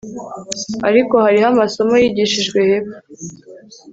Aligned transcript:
Ariko 0.89 1.13
hariho 1.23 1.47
amasomo 1.53 1.93
yigishijwe 2.01 2.59
hepfo 2.69 2.97